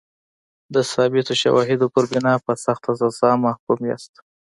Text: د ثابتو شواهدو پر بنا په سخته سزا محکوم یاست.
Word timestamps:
د 0.73 0.75
ثابتو 0.91 1.33
شواهدو 1.41 1.85
پر 1.93 2.03
بنا 2.11 2.33
په 2.45 2.53
سخته 2.65 2.91
سزا 2.99 3.31
محکوم 3.45 3.79
یاست. 3.89 4.13